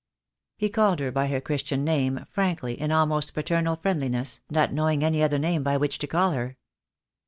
He 0.57 0.71
called 0.71 0.99
her 0.99 1.11
by 1.11 1.27
her 1.27 1.39
Christian 1.39 1.83
name, 1.83 2.25
frankly, 2.27 2.73
in 2.73 2.91
almost 2.91 3.35
paternal 3.35 3.75
friendliness, 3.75 4.41
not 4.49 4.73
knowing 4.73 5.03
any 5.03 5.21
other 5.21 5.37
name 5.37 5.61
by 5.61 5.77
which 5.77 5.99
to 5.99 6.07
call 6.07 6.31
her. 6.31 6.57